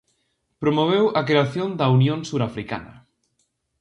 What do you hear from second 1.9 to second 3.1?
Unión Surafricana.